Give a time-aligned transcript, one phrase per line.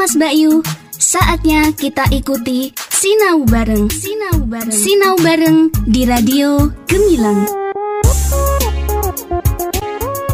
[0.00, 0.64] Kamas Bayu,
[0.96, 3.84] saatnya kita ikuti Sinau Bareng.
[3.92, 4.72] Sinau Bareng.
[4.72, 7.44] Sinau Bareng di Radio Gemilang.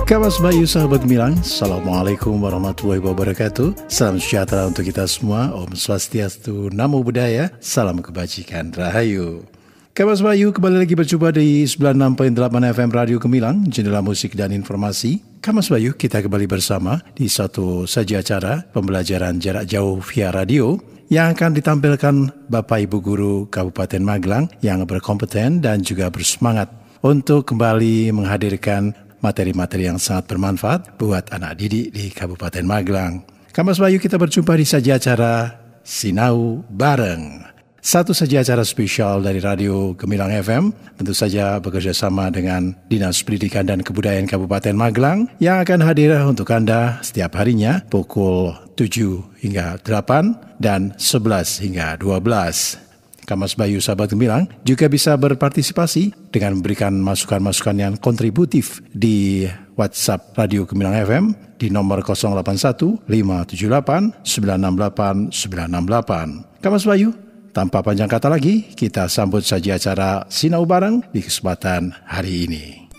[0.07, 7.03] Kamas Bayu sahabat Gemilang, Assalamualaikum warahmatullahi wabarakatuh Salam sejahtera untuk kita semua Om Swastiastu, Namo
[7.03, 9.51] Buddhaya Salam kebajikan, Rahayu
[9.97, 15.73] Kamas Bayu kembali lagi berjumpa di 96.8 FM Radio Gemilang Jendela musik dan informasi Kamas
[15.73, 20.77] Bayu kita kembali bersama di satu saja acara Pembelajaran jarak jauh via radio
[21.09, 26.69] yang akan ditampilkan Bapak Ibu Guru Kabupaten Magelang yang berkompeten dan juga bersemangat
[27.01, 28.93] untuk kembali menghadirkan
[29.25, 33.25] materi-materi yang sangat bermanfaat buat anak didik di Kabupaten Magelang.
[33.49, 37.56] Kamas Bayu kita berjumpa di saja acara Sinau Bareng.
[37.87, 43.63] Satu saja acara spesial dari Radio Gemilang FM, tentu saja bekerja sama dengan Dinas Pendidikan
[43.63, 50.59] dan Kebudayaan Kabupaten Magelang yang akan hadir untuk Anda setiap harinya pukul 7 hingga 8
[50.59, 53.23] dan 11 hingga 12.
[53.23, 59.47] Kamas Bayu Sahabat Gemilang juga bisa berpartisipasi dengan memberikan masukan-masukan yang kontributif di
[59.79, 66.67] WhatsApp Radio Gemilang FM di nomor 081 578 968 968.
[66.67, 67.15] Kamas Bayu,
[67.57, 72.93] tanpa panjang kata lagi, kita sambut saja acara Sinau Bareng di kesempatan hari ini.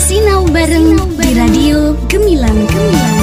[0.00, 2.64] Sinau Bareng di Radio Gemilang.
[2.64, 3.20] Gemilang.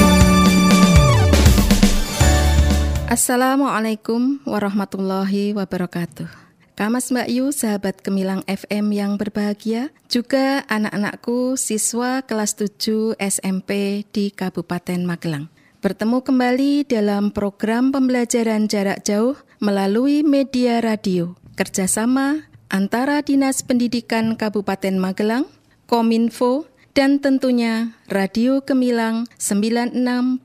[3.09, 6.29] Assalamualaikum warahmatullahi wabarakatuh.
[6.77, 14.29] Kamas Mbak Yu, sahabat Gemilang FM yang berbahagia, juga anak-anakku siswa kelas 7 SMP di
[14.29, 15.49] Kabupaten Magelang.
[15.81, 24.95] Bertemu kembali dalam program pembelajaran jarak jauh melalui media radio, kerjasama antara Dinas Pendidikan Kabupaten
[25.01, 25.49] Magelang,
[25.89, 30.41] Kominfo, dan tentunya Radio Gemilang 96.8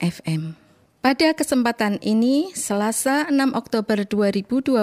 [0.00, 0.56] FM.
[1.02, 4.80] Pada kesempatan ini, Selasa 6 Oktober 2020,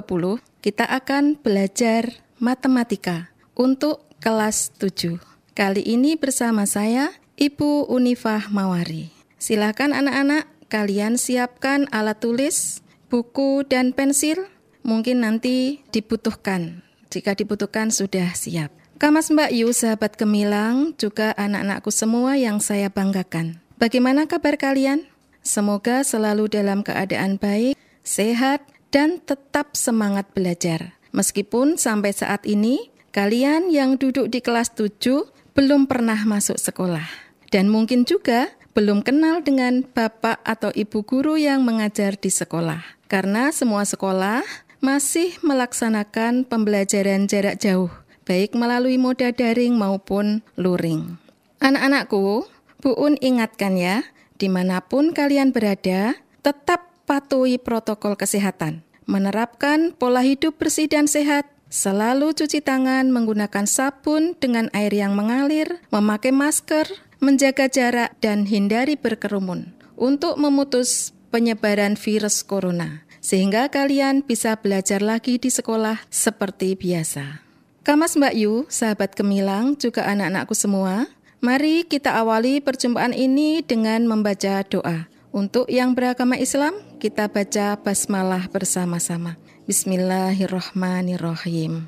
[0.60, 5.18] kita akan belajar matematika untuk kelas 7.
[5.56, 9.16] Kali ini bersama saya, Ibu Unifah Mawari.
[9.40, 14.48] Silakan anak-anak, kalian siapkan alat tulis, buku, dan pensil.
[14.86, 16.86] Mungkin nanti dibutuhkan.
[17.10, 18.72] Jika dibutuhkan, sudah siap.
[19.02, 23.60] Kamas Mbak Yu, sahabat gemilang, juga anak-anakku semua yang saya banggakan.
[23.82, 25.08] Bagaimana kabar kalian?
[25.40, 28.62] Semoga selalu dalam keadaan baik, sehat,
[28.92, 31.00] dan tetap semangat belajar.
[31.16, 37.08] Meskipun sampai saat ini, kalian yang duduk di kelas 7 belum pernah masuk sekolah.
[37.50, 42.99] Dan mungkin juga belum kenal dengan bapak atau ibu guru yang mengajar di sekolah.
[43.10, 44.46] Karena semua sekolah
[44.86, 47.90] masih melaksanakan pembelajaran jarak jauh,
[48.22, 51.18] baik melalui moda daring maupun luring.
[51.58, 52.46] Anak-anakku,
[52.80, 54.06] Bu Un ingatkan ya,
[54.38, 56.16] di mana pun kalian berada,
[56.46, 64.38] tetap patuhi protokol kesehatan, menerapkan pola hidup bersih dan sehat, selalu cuci tangan menggunakan sabun
[64.38, 66.86] dengan air yang mengalir, memakai masker,
[67.20, 75.38] menjaga jarak, dan hindari berkerumun untuk memutus penyebaran virus corona, sehingga kalian bisa belajar lagi
[75.38, 77.46] di sekolah seperti biasa.
[77.86, 81.08] Kamas Mbak Yu, sahabat Gemilang, juga anak-anakku semua,
[81.40, 85.08] Mari kita awali perjumpaan ini dengan membaca doa.
[85.32, 89.40] Untuk yang beragama Islam, kita baca basmalah bersama-sama.
[89.64, 91.88] Bismillahirrahmanirrahim.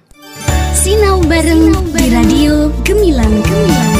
[0.71, 3.43] Sinau bareng di Radio Gemilang.
[3.43, 3.91] Gemilang.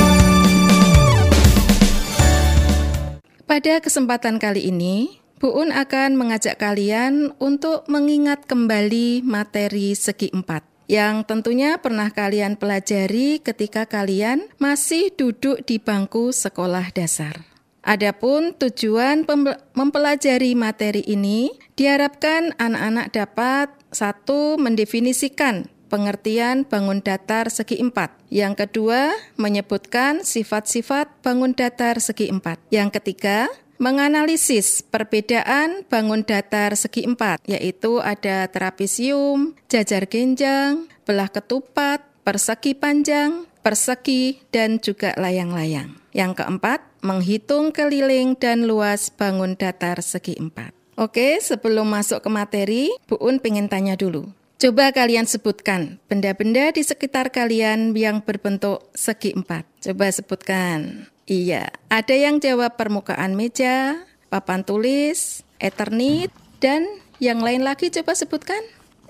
[3.44, 10.62] Pada kesempatan kali ini, Bu Un akan mengajak kalian untuk mengingat kembali materi segi empat
[10.86, 17.42] yang tentunya pernah kalian pelajari ketika kalian masih duduk di bangku sekolah dasar.
[17.82, 19.26] Adapun tujuan
[19.74, 28.14] mempelajari materi ini diharapkan anak-anak dapat satu mendefinisikan pengertian bangun datar segi empat.
[28.30, 29.10] Yang kedua,
[29.42, 32.62] menyebutkan sifat-sifat bangun datar segi empat.
[32.70, 33.50] Yang ketiga,
[33.82, 43.50] menganalisis perbedaan bangun datar segi empat, yaitu ada trapesium, jajar genjang, belah ketupat, persegi panjang,
[43.66, 45.98] persegi, dan juga layang-layang.
[46.14, 50.78] Yang keempat, menghitung keliling dan luas bangun datar segi empat.
[51.02, 54.30] Oke, sebelum masuk ke materi, Bu Un pengen tanya dulu.
[54.62, 59.66] Coba kalian sebutkan benda-benda di sekitar kalian yang berbentuk segi empat.
[59.82, 61.10] Coba sebutkan.
[61.32, 66.28] Iya, ada yang jawab permukaan meja, papan tulis, eternit,
[66.60, 66.84] dan
[67.24, 68.60] yang lain lagi coba sebutkan.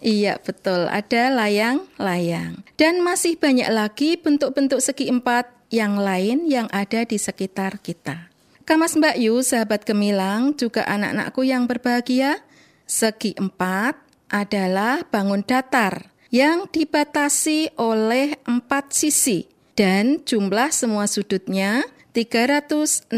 [0.06, 0.85] Iya, betul.
[0.85, 2.62] Ada layang-layang.
[2.77, 8.29] Dan masih banyak lagi bentuk-bentuk segi empat yang lain yang ada di sekitar kita.
[8.69, 12.38] Kamas Mbak Yu, sahabat gemilang, juga anak-anakku yang berbahagia,
[12.85, 13.97] segi empat
[14.29, 21.81] adalah bangun datar yang dibatasi oleh empat sisi dan jumlah semua sudutnya
[22.12, 23.12] 360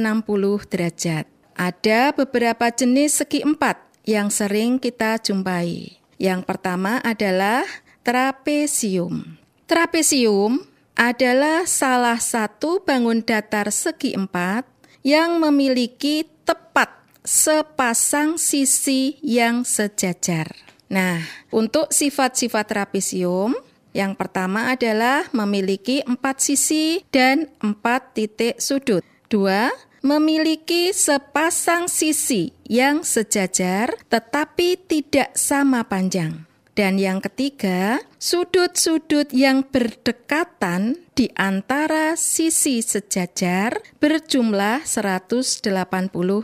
[0.70, 1.26] derajat.
[1.54, 5.98] Ada beberapa jenis segi empat yang sering kita jumpai.
[6.18, 7.66] Yang pertama adalah
[8.06, 9.38] trapesium.
[9.66, 14.70] Trapesium adalah salah satu bangun datar segi empat
[15.02, 16.94] yang memiliki tepat
[17.26, 20.54] sepasang sisi yang sejajar.
[20.94, 23.58] Nah, untuk sifat-sifat trapesium,
[23.94, 29.06] yang pertama adalah memiliki empat sisi dan empat titik sudut.
[29.30, 29.70] Dua,
[30.04, 36.44] memiliki sepasang sisi yang sejajar tetapi tidak sama panjang.
[36.74, 45.62] Dan yang ketiga, sudut-sudut yang berdekatan di antara sisi sejajar berjumlah 180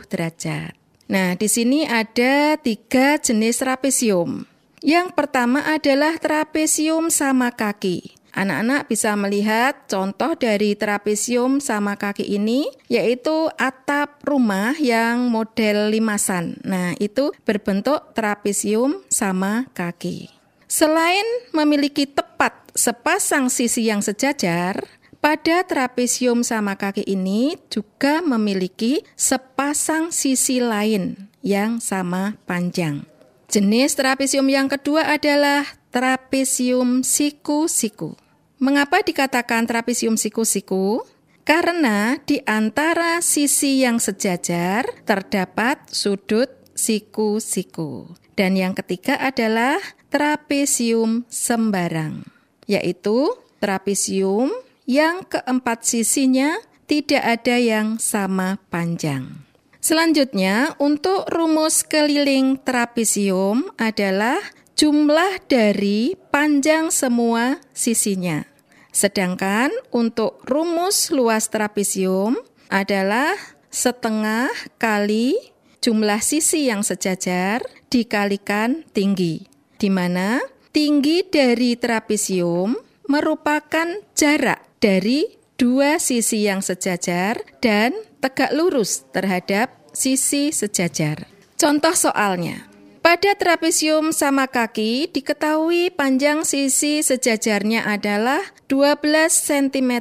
[0.06, 0.78] derajat.
[1.10, 4.46] Nah, di sini ada tiga jenis trapesium.
[4.80, 8.16] Yang pertama adalah trapesium sama kaki.
[8.30, 16.62] Anak-anak bisa melihat contoh dari trapesium sama kaki ini, yaitu atap rumah yang model limasan.
[16.62, 20.30] Nah, itu berbentuk trapesium sama kaki.
[20.70, 24.86] Selain memiliki tepat sepasang sisi yang sejajar,
[25.18, 33.09] pada trapesium sama kaki ini juga memiliki sepasang sisi lain yang sama panjang.
[33.50, 38.14] Jenis trapesium yang kedua adalah trapesium siku-siku.
[38.62, 41.02] Mengapa dikatakan trapesium siku-siku?
[41.42, 46.46] Karena di antara sisi yang sejajar terdapat sudut
[46.78, 48.14] siku-siku.
[48.38, 49.82] Dan yang ketiga adalah
[50.14, 52.22] trapesium sembarang,
[52.70, 54.54] yaitu trapesium
[54.86, 56.54] yang keempat sisinya
[56.86, 59.49] tidak ada yang sama panjang.
[59.80, 64.36] Selanjutnya, untuk rumus keliling trapesium adalah
[64.76, 68.44] jumlah dari panjang semua sisinya.
[68.92, 72.36] Sedangkan untuk rumus luas trapesium
[72.68, 73.32] adalah
[73.72, 75.36] setengah kali
[75.80, 79.48] jumlah sisi yang sejajar dikalikan tinggi,
[79.80, 80.44] di mana
[80.76, 82.76] tinggi dari trapesium
[83.08, 85.24] merupakan jarak dari
[85.56, 91.26] dua sisi yang sejajar dan tegak lurus terhadap sisi sejajar.
[91.56, 92.70] Contoh soalnya,
[93.00, 99.00] pada trapesium sama kaki diketahui panjang sisi sejajarnya adalah 12
[99.32, 99.92] cm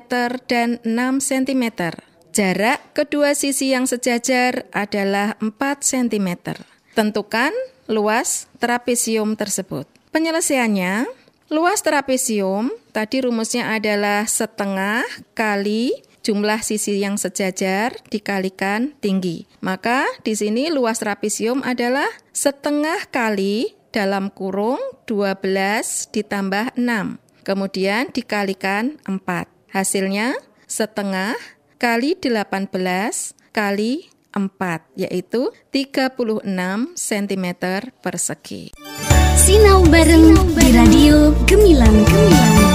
[0.47, 1.65] dan 6 cm.
[2.35, 6.59] Jarak kedua sisi yang sejajar adalah 4 cm.
[6.93, 7.55] Tentukan
[7.87, 9.87] luas trapesium tersebut.
[10.11, 11.07] Penyelesaiannya,
[11.49, 19.49] luas trapesium tadi rumusnya adalah setengah kali jumlah sisi yang sejajar dikalikan tinggi.
[19.65, 24.77] Maka di sini luas trapesium adalah setengah kali dalam kurung
[25.09, 27.17] 12 ditambah 6.
[27.41, 29.73] Kemudian dikalikan 4.
[29.73, 30.37] Hasilnya
[30.69, 31.33] setengah
[31.81, 32.69] kali 18
[33.49, 36.45] kali 4, yaitu 36
[36.93, 37.45] cm
[38.05, 38.69] persegi.
[39.33, 42.68] Sinau bareng di Radio Gemilang Gemilang.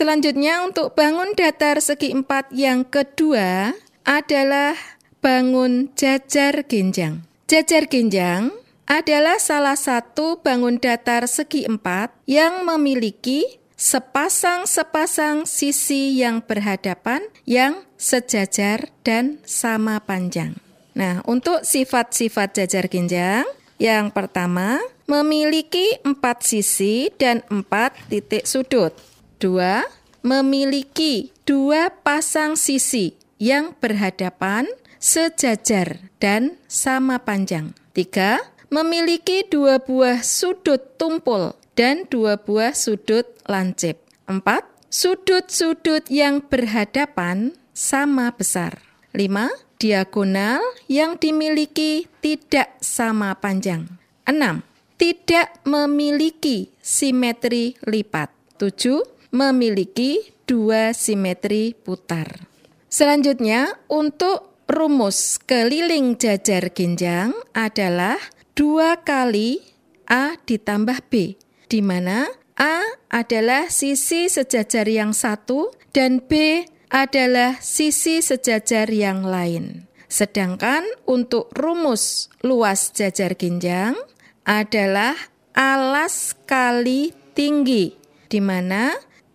[0.00, 3.76] Selanjutnya untuk bangun datar segi empat yang kedua
[4.08, 4.72] adalah
[5.20, 7.28] bangun jajar genjang.
[7.44, 8.48] Jajar genjang
[8.88, 18.88] adalah salah satu bangun datar segi empat yang memiliki sepasang-sepasang sisi yang berhadapan yang sejajar
[19.04, 20.56] dan sama panjang.
[20.96, 23.44] Nah, untuk sifat-sifat jajar genjang,
[23.76, 28.96] yang pertama memiliki empat sisi dan empat titik sudut.
[29.40, 29.88] Dua,
[30.20, 34.68] memiliki dua pasang sisi yang berhadapan,
[35.00, 37.72] sejajar, dan sama panjang.
[37.96, 44.04] Tiga, memiliki dua buah sudut tumpul dan dua buah sudut lancip.
[44.28, 48.76] Empat, sudut-sudut yang berhadapan sama besar.
[49.16, 49.48] Lima,
[49.80, 53.88] diagonal yang dimiliki tidak sama panjang.
[54.28, 54.60] Enam,
[55.00, 58.28] tidak memiliki simetri lipat.
[58.60, 62.46] Tujuh, memiliki dua simetri putar.
[62.90, 68.18] Selanjutnya, untuk rumus keliling jajar ginjang adalah
[68.58, 69.62] dua kali
[70.10, 71.38] A ditambah B,
[71.70, 72.26] di mana
[72.58, 79.86] A adalah sisi sejajar yang satu dan B adalah sisi sejajar yang lain.
[80.10, 83.94] Sedangkan untuk rumus luas jajar ginjang
[84.42, 85.14] adalah
[85.54, 87.94] alas kali tinggi,
[88.26, 88.90] di mana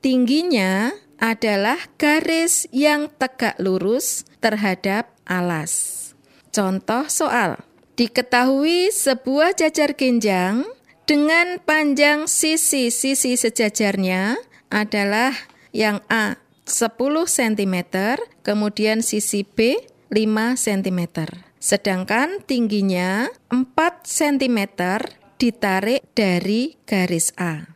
[0.05, 6.13] tingginya adalah garis yang tegak lurus terhadap alas.
[6.53, 7.57] Contoh soal.
[7.97, 10.61] Diketahui sebuah jajar genjang
[11.09, 14.37] dengan panjang sisi-sisi sejajarnya
[14.69, 15.33] adalah
[15.73, 16.37] yang A
[16.69, 16.93] 10
[17.25, 17.75] cm,
[18.45, 19.81] kemudian sisi B
[20.13, 20.21] 5
[20.53, 21.01] cm.
[21.57, 23.73] Sedangkan tingginya 4
[24.05, 24.59] cm
[25.41, 27.74] ditarik dari garis A.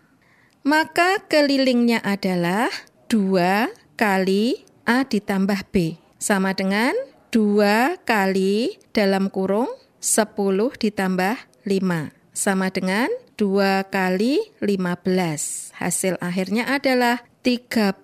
[0.67, 2.67] Maka kelilingnya adalah
[3.07, 5.95] 2 kali A ditambah B.
[6.19, 6.91] Sama dengan
[7.31, 9.71] 2 kali dalam kurung
[10.03, 10.35] 10
[10.75, 13.07] ditambah 5 sama dengan
[13.39, 15.75] 2 kali 15.
[15.79, 17.95] Hasil akhirnya adalah 30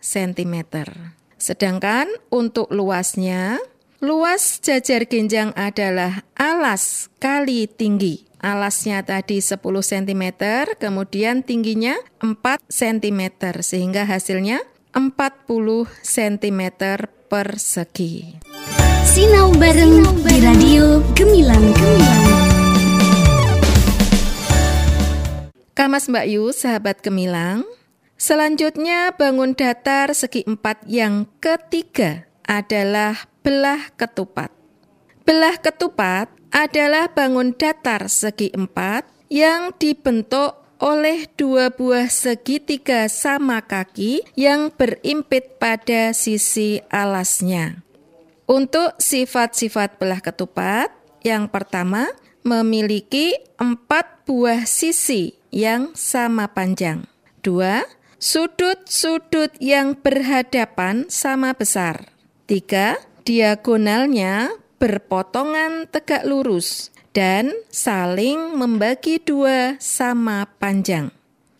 [0.00, 0.56] cm.
[1.36, 3.60] Sedangkan untuk luasnya,
[4.00, 8.29] luas jajar genjang adalah alas kali tinggi.
[8.40, 10.24] Alasnya tadi 10 cm,
[10.80, 11.92] kemudian tingginya
[12.24, 12.40] 4
[12.72, 14.64] cm, sehingga hasilnya
[14.96, 16.62] 40 cm
[17.28, 18.40] persegi.
[19.04, 22.32] Sinau bareng di Radio Gemilang Gemilang.
[25.76, 27.68] Kamas Mbak Yu, sahabat Gemilang.
[28.16, 34.48] Selanjutnya bangun datar segi empat yang ketiga adalah belah ketupat.
[35.28, 44.24] Belah ketupat adalah bangun datar segi empat yang dibentuk oleh dua buah segitiga sama kaki
[44.34, 47.84] yang berimpit pada sisi alasnya.
[48.50, 50.90] Untuk sifat-sifat belah ketupat,
[51.22, 52.10] yang pertama
[52.42, 57.06] memiliki empat buah sisi yang sama panjang.
[57.44, 57.84] Dua,
[58.18, 62.10] sudut-sudut yang berhadapan sama besar.
[62.50, 64.50] Tiga, diagonalnya
[64.80, 71.12] berpotongan tegak lurus dan saling membagi dua sama panjang.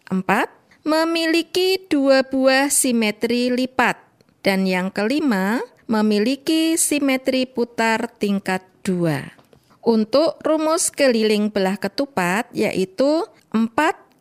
[0.08, 0.48] Empat,
[0.82, 4.00] memiliki dua buah simetri lipat.
[4.40, 9.84] Dan yang kelima, memiliki simetri putar tingkat 2.
[9.84, 13.68] Untuk rumus keliling belah ketupat yaitu 4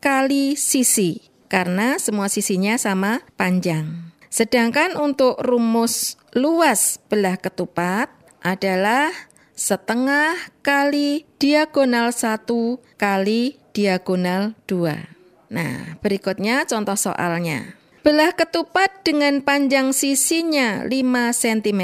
[0.04, 4.12] kali sisi karena semua sisinya sama panjang.
[4.28, 8.12] Sedangkan untuk rumus luas belah ketupat
[8.44, 9.12] adalah
[9.56, 12.48] setengah kali diagonal 1
[12.96, 15.52] kali diagonal 2.
[15.52, 17.76] Nah, berikutnya contoh soalnya.
[18.00, 21.84] Belah ketupat dengan panjang sisinya 5 cm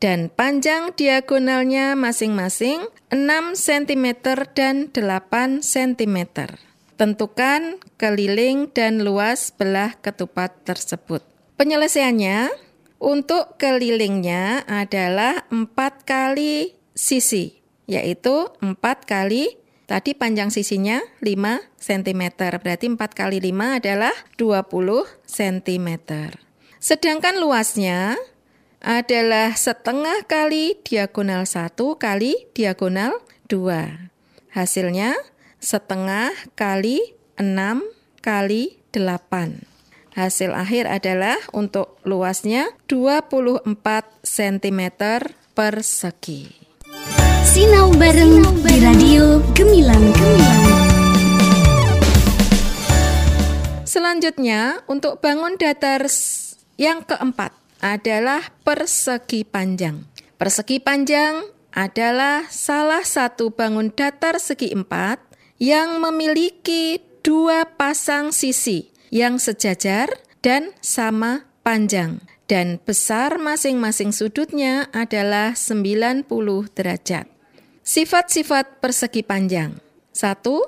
[0.00, 4.06] dan panjang diagonalnya masing-masing 6 cm
[4.56, 6.18] dan 8 cm.
[6.96, 11.20] Tentukan keliling dan luas belah ketupat tersebut.
[11.60, 12.65] Penyelesaiannya
[12.96, 15.68] untuk kelilingnya adalah 4
[16.04, 22.22] kali sisi, yaitu 4 kali Tadi panjang sisinya 5 cm,
[22.58, 25.88] berarti 4 kali 5 adalah 20 cm.
[26.82, 28.18] Sedangkan luasnya
[28.82, 34.10] adalah setengah kali diagonal 1 kali diagonal 2.
[34.58, 35.14] Hasilnya
[35.62, 37.86] setengah kali 6
[38.26, 39.75] kali 8.
[40.16, 43.76] Hasil akhir adalah untuk luasnya 24
[44.24, 44.80] cm
[45.52, 46.56] persegi.
[47.44, 50.72] Sinau bareng di Radio Gemilang Gemilang.
[53.84, 56.08] Selanjutnya, untuk bangun datar
[56.80, 57.52] yang keempat
[57.84, 60.00] adalah persegi panjang.
[60.40, 61.44] Persegi panjang
[61.76, 65.20] adalah salah satu bangun datar segi empat
[65.60, 70.10] yang memiliki dua pasang sisi yang sejajar
[70.40, 76.26] dan sama panjang dan besar masing-masing sudutnya adalah 90
[76.74, 77.26] derajat.
[77.86, 79.78] Sifat-sifat persegi panjang.
[80.10, 80.62] Satu,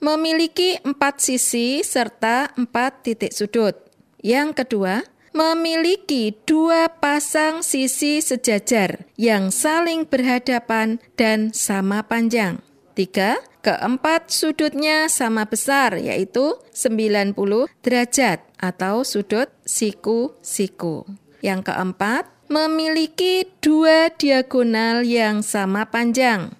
[0.00, 3.76] memiliki empat sisi serta empat titik sudut.
[4.22, 12.60] Yang kedua, memiliki dua pasang sisi sejajar yang saling berhadapan dan sama panjang.
[12.92, 17.32] Tiga, keempat sudutnya sama besar yaitu 90
[17.80, 21.08] derajat atau sudut siku-siku.
[21.40, 26.52] Yang keempat, memiliki dua diagonal yang sama panjang.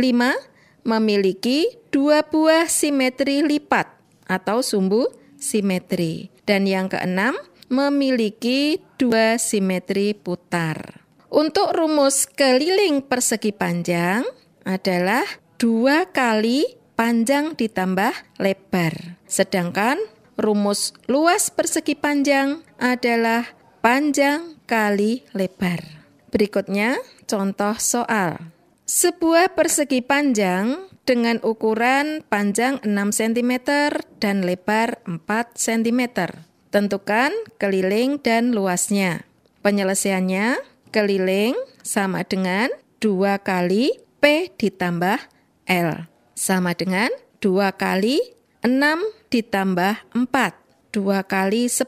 [0.00, 0.88] 5.
[0.88, 3.86] Memiliki dua buah simetri lipat
[4.24, 6.32] atau sumbu simetri.
[6.48, 7.36] Dan yang keenam,
[7.68, 11.04] memiliki dua simetri putar.
[11.28, 14.24] Untuk rumus keliling persegi panjang
[14.64, 15.24] adalah
[15.64, 19.16] dua kali panjang ditambah lebar.
[19.24, 19.96] Sedangkan
[20.36, 23.48] rumus luas persegi panjang adalah
[23.80, 25.80] panjang kali lebar.
[26.28, 28.52] Berikutnya contoh soal.
[28.84, 33.52] Sebuah persegi panjang dengan ukuran panjang 6 cm
[34.20, 35.16] dan lebar 4
[35.56, 36.12] cm
[36.68, 39.24] Tentukan keliling dan luasnya.
[39.64, 40.60] Penyelesaiannya,
[40.92, 42.68] keliling sama dengan
[43.00, 45.33] 2 kali P ditambah
[45.68, 46.08] L.
[46.34, 47.08] Sama dengan
[47.40, 48.20] 2 kali
[48.64, 48.72] 6
[49.30, 50.28] ditambah 4.
[50.94, 51.84] 2 kali 10.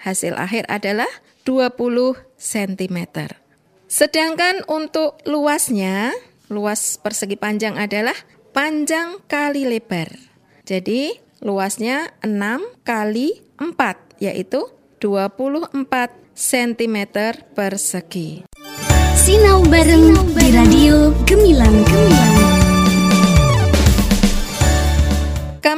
[0.00, 1.10] Hasil akhir adalah
[1.44, 2.98] 20 cm.
[3.90, 6.14] Sedangkan untuk luasnya,
[6.48, 8.16] luas persegi panjang adalah
[8.54, 10.08] panjang kali lebar.
[10.64, 14.68] Jadi luasnya 6 kali 4 yaitu
[15.00, 15.74] 24
[16.36, 16.96] cm
[17.56, 18.44] persegi.
[19.16, 22.49] Sinau bareng di Radio Gemilang Gemilang.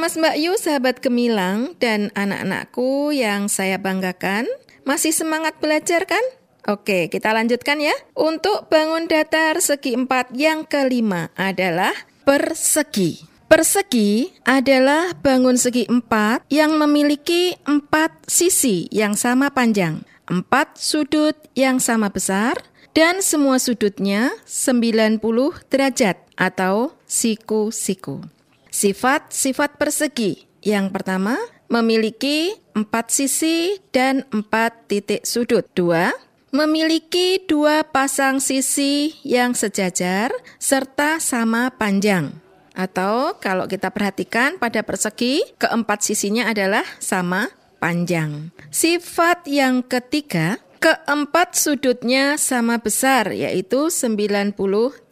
[0.03, 4.43] Kamas Mbak Yu, sahabat Gemilang dan anak-anakku yang saya banggakan,
[4.83, 6.19] masih semangat belajar kan?
[6.67, 7.95] Oke, kita lanjutkan ya.
[8.11, 11.95] Untuk bangun datar segi empat yang kelima adalah
[12.27, 13.23] persegi.
[13.47, 21.79] Persegi adalah bangun segi empat yang memiliki empat sisi yang sama panjang, empat sudut yang
[21.79, 22.59] sama besar,
[22.91, 25.23] dan semua sudutnya 90
[25.71, 28.42] derajat atau siku-siku.
[28.73, 31.37] Sifat-sifat persegi yang pertama
[31.69, 35.69] memiliki empat sisi dan empat titik sudut.
[35.77, 36.09] Dua,
[36.49, 42.33] memiliki dua pasang sisi yang sejajar serta sama panjang.
[42.73, 48.49] Atau kalau kita perhatikan pada persegi, keempat sisinya adalah sama panjang.
[48.73, 54.57] Sifat yang ketiga, keempat sudutnya sama besar yaitu 90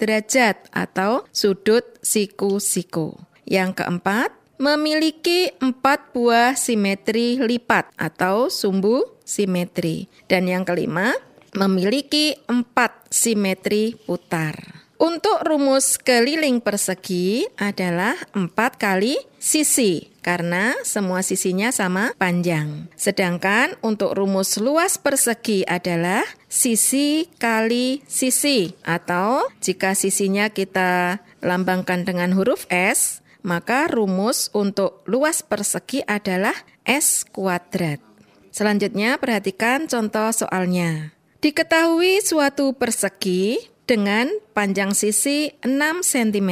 [0.01, 3.30] derajat atau sudut siku-siku.
[3.51, 4.31] Yang keempat,
[4.63, 10.08] memiliki empat buah simetri lipat atau sumbu simetri.
[10.31, 11.12] Dan yang kelima,
[11.51, 14.55] memiliki empat simetri putar.
[15.01, 22.86] Untuk rumus keliling persegi adalah 4 kali sisi karena semua sisinya sama panjang.
[22.93, 32.38] Sedangkan untuk rumus luas persegi adalah sisi kali sisi atau jika sisinya kita lambangkan dengan
[32.38, 36.54] huruf S, maka rumus untuk luas persegi adalah
[36.86, 38.01] S kuadrat.
[38.51, 41.16] Selanjutnya perhatikan contoh soalnya.
[41.42, 43.58] Diketahui suatu persegi
[43.90, 46.51] dengan panjang sisi 6 cm.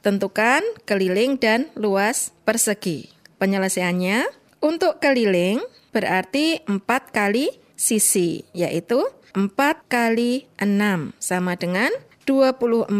[0.00, 3.10] Tentukan keliling dan luas persegi.
[3.40, 4.28] Penyelesaiannya
[4.60, 5.58] untuk keliling
[5.90, 6.78] berarti 4
[7.10, 9.50] kali sisi, yaitu 4
[9.88, 11.90] kali 6 sama dengan
[12.28, 12.92] 24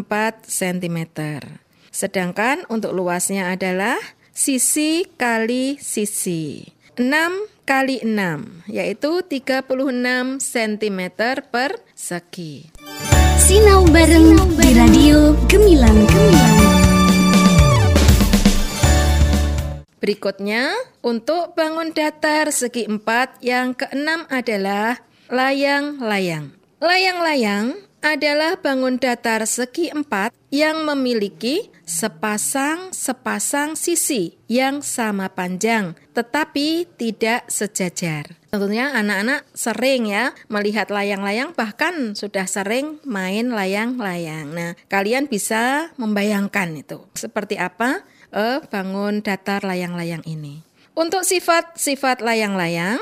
[0.48, 0.98] cm.
[1.90, 3.98] Sedangkan untuk luasnya adalah
[4.30, 6.62] sisi kali sisi.
[6.94, 11.00] 6 kali 6, yaitu 36 cm
[11.50, 12.70] persegi.
[13.42, 16.58] Sinau bareng di Radio Gemilang Gemilang.
[19.98, 20.72] Berikutnya,
[21.02, 26.54] untuk bangun datar segi empat yang keenam adalah layang-layang.
[26.80, 37.46] Layang-layang adalah bangun datar segi empat yang memiliki sepasang-sepasang sisi yang sama panjang, tetapi tidak
[37.46, 38.40] sejajar.
[38.50, 44.50] Tentunya anak-anak sering ya melihat layang-layang bahkan sudah sering main layang-layang.
[44.50, 48.02] Nah, kalian bisa membayangkan itu seperti apa
[48.34, 50.66] eh, bangun datar layang-layang ini.
[50.98, 52.98] Untuk sifat-sifat layang-layang,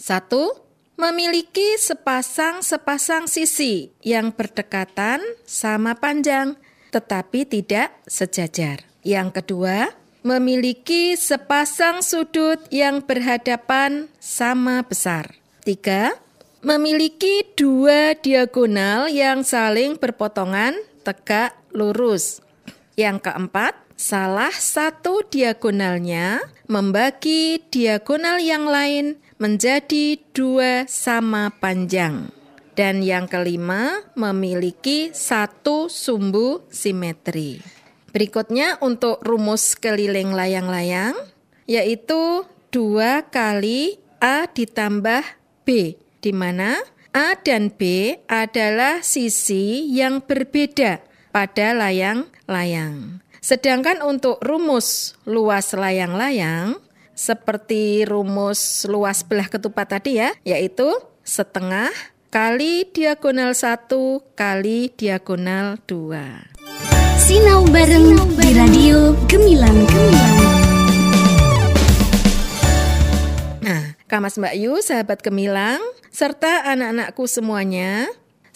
[0.00, 0.56] satu,
[0.98, 6.58] memiliki sepasang-sepasang sisi yang berdekatan sama panjang
[6.90, 8.82] tetapi tidak sejajar.
[9.06, 9.94] Yang kedua,
[10.26, 15.38] memiliki sepasang sudut yang berhadapan sama besar.
[15.62, 16.18] Tiga,
[16.66, 20.74] memiliki dua diagonal yang saling berpotongan
[21.06, 22.42] tegak lurus.
[22.98, 32.30] Yang keempat, salah satu diagonalnya membagi diagonal yang lain menjadi dua sama panjang.
[32.74, 37.58] Dan yang kelima, memiliki satu sumbu simetri.
[38.14, 41.14] Berikutnya untuk rumus keliling layang-layang
[41.68, 45.22] yaitu 2 kali A ditambah
[45.62, 46.80] B di mana
[47.12, 53.20] A dan B adalah sisi yang berbeda pada layang-layang.
[53.38, 56.80] Sedangkan untuk rumus luas layang-layang
[57.18, 60.86] seperti rumus luas belah ketupat tadi ya, yaitu
[61.26, 61.90] setengah
[62.30, 63.90] kali diagonal 1
[64.38, 67.18] kali diagonal 2.
[67.18, 70.46] Sinau bareng di Radio Gemilang Gemilang.
[73.66, 75.82] Nah, Kamas Mbak Yu, sahabat Gemilang,
[76.14, 78.06] serta anak-anakku semuanya,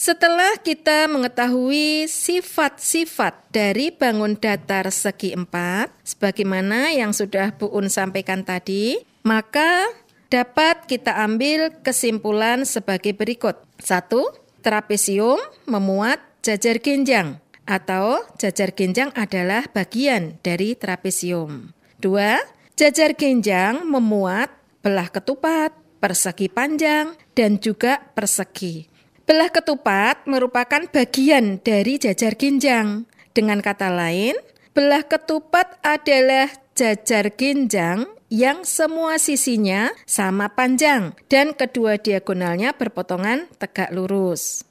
[0.03, 8.43] setelah kita mengetahui sifat-sifat dari bangun datar segi empat, sebagaimana yang sudah Bu Un sampaikan
[8.43, 9.87] tadi, maka
[10.27, 13.55] dapat kita ambil kesimpulan sebagai berikut.
[13.79, 14.27] Satu,
[14.67, 15.39] trapesium
[15.71, 21.71] memuat jajar genjang atau jajar genjang adalah bagian dari trapesium.
[22.03, 22.43] Dua,
[22.75, 24.51] jajar genjang memuat
[24.83, 25.71] belah ketupat,
[26.03, 28.92] persegi panjang, dan juga persegi.
[29.23, 33.07] Belah ketupat merupakan bagian dari jajar ginjang.
[33.33, 34.37] Dengan kata lain,
[34.77, 43.93] belah ketupat adalah jajar ginjang yang semua sisinya sama panjang dan kedua diagonalnya berpotongan tegak
[43.93, 44.65] lurus.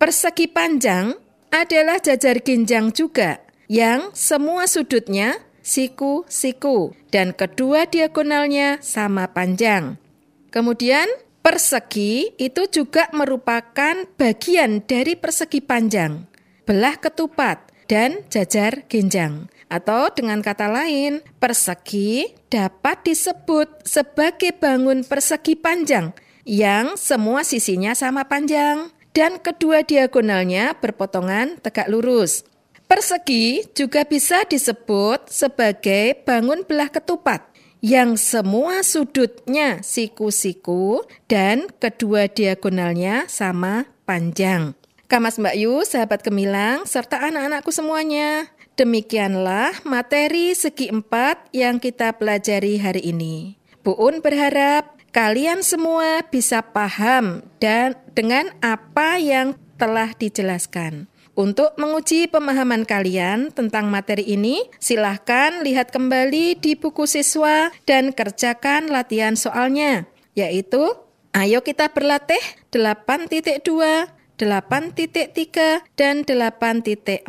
[0.00, 1.14] Persegi panjang
[1.52, 10.00] adalah jajar ginjang juga yang semua sudutnya siku-siku dan kedua diagonalnya sama panjang.
[10.48, 11.08] Kemudian
[11.42, 16.30] Persegi itu juga merupakan bagian dari persegi panjang,
[16.62, 19.50] belah ketupat, dan jajar ginjang.
[19.66, 26.14] Atau dengan kata lain, persegi dapat disebut sebagai bangun persegi panjang
[26.46, 32.46] yang semua sisinya sama panjang dan kedua diagonalnya berpotongan tegak lurus.
[32.86, 37.51] Persegi juga bisa disebut sebagai bangun belah ketupat
[37.82, 44.78] yang semua sudutnya siku-siku dan kedua diagonalnya sama panjang.
[45.10, 48.48] Kamas Mbak Yu, sahabat gemilang, serta anak-anakku semuanya.
[48.78, 53.60] Demikianlah materi segi empat yang kita pelajari hari ini.
[53.84, 61.11] Bu Un berharap kalian semua bisa paham dan dengan apa yang telah dijelaskan.
[61.32, 68.92] Untuk menguji pemahaman kalian tentang materi ini, silahkan lihat kembali di buku siswa dan kerjakan
[68.92, 70.04] latihan soalnya,
[70.36, 70.92] yaitu
[71.32, 77.24] Ayo kita berlatih 8.2, 8.3, dan 8.4.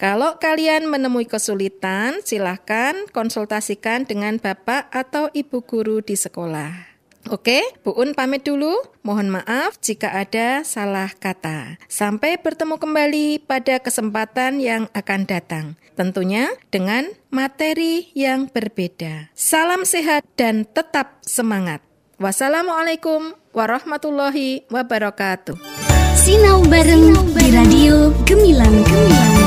[0.00, 6.87] Kalau kalian menemui kesulitan, silahkan konsultasikan dengan Bapak atau Ibu guru di sekolah.
[7.28, 8.72] Oke, Bu Un pamit dulu.
[9.04, 11.76] Mohon maaf jika ada salah kata.
[11.84, 15.76] Sampai bertemu kembali pada kesempatan yang akan datang.
[15.92, 19.28] Tentunya dengan materi yang berbeda.
[19.36, 21.84] Salam sehat dan tetap semangat.
[22.16, 25.54] Wassalamualaikum warahmatullahi wabarakatuh.
[26.18, 29.37] Sinau bareng di Radio Gemilang Gemilang.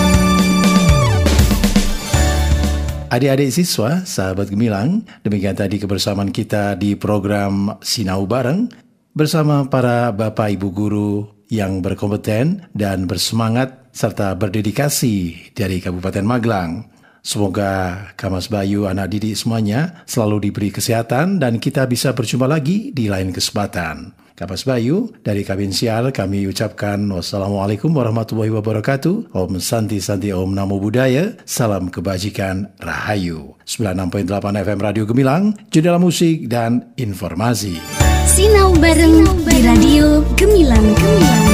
[3.11, 8.71] Adik-adik siswa, sahabat gemilang, demikian tadi kebersamaan kita di program Sinau Bareng
[9.11, 16.87] bersama para Bapak Ibu Guru yang berkompeten dan bersemangat serta berdedikasi dari Kabupaten Magelang.
[17.19, 23.11] Semoga Kamas Bayu anak didik semuanya selalu diberi kesehatan dan kita bisa berjumpa lagi di
[23.11, 24.20] lain kesempatan.
[24.41, 29.37] Kapas Bayu, dari Kabin Sial kami ucapkan wassalamualaikum warahmatullahi wabarakatuh.
[29.37, 31.37] Om Santi Santi Om Namo Buddhaya.
[31.45, 33.53] Salam kebajikan Rahayu.
[33.69, 34.25] 96.8
[34.65, 37.77] FM Radio Gemilang, jendela musik dan informasi.
[38.25, 41.45] Sinau bareng di Radio Gemilang Gemilang.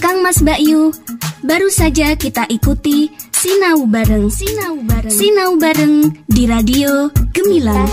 [0.00, 0.88] Kang Mas Bayu,
[1.44, 7.92] baru saja kita ikuti Sinau bareng Sinau bareng Sinau bareng di Radio Gemilang.